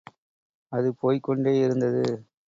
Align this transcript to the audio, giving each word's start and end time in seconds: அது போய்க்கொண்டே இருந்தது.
அது 0.71 0.89
போய்க்கொண்டே 1.01 1.53
இருந்தது. 1.59 2.03